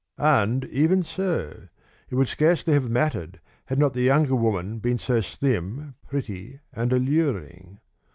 And 0.17 0.65
even 0.65 1.03
so, 1.03 1.67
it 2.09 2.15
would 2.15 2.27
scarcely 2.27 2.73
have 2.73 2.89
mattered, 2.89 3.39
had 3.65 3.77
not 3.77 3.93
the 3.93 4.01
younger 4.01 4.33
woman 4.33 4.79
been 4.79 4.97
so 4.97 5.21
slim, 5.21 5.93
pretty, 6.07 6.59
and 6.73 6.91
alluring. 6.91 7.77